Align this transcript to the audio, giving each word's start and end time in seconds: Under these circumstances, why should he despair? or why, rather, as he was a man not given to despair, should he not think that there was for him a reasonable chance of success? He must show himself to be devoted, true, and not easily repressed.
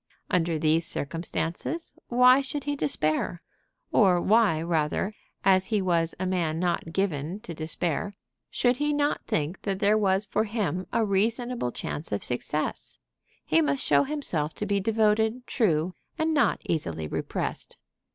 Under 0.31 0.57
these 0.57 0.83
circumstances, 0.87 1.93
why 2.07 2.41
should 2.41 2.63
he 2.63 2.75
despair? 2.75 3.39
or 3.91 4.19
why, 4.19 4.59
rather, 4.59 5.13
as 5.45 5.67
he 5.67 5.79
was 5.79 6.15
a 6.19 6.25
man 6.25 6.57
not 6.57 6.91
given 6.91 7.39
to 7.41 7.53
despair, 7.53 8.15
should 8.49 8.77
he 8.77 8.93
not 8.93 9.23
think 9.27 9.61
that 9.61 9.77
there 9.77 9.99
was 9.99 10.25
for 10.25 10.45
him 10.45 10.87
a 10.91 11.05
reasonable 11.05 11.71
chance 11.71 12.11
of 12.11 12.23
success? 12.23 12.97
He 13.45 13.61
must 13.61 13.83
show 13.83 14.01
himself 14.01 14.55
to 14.55 14.65
be 14.65 14.79
devoted, 14.79 15.45
true, 15.45 15.93
and 16.17 16.33
not 16.33 16.61
easily 16.67 17.07
repressed. 17.07 17.77